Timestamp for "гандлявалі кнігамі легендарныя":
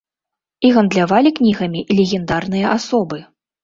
0.77-2.77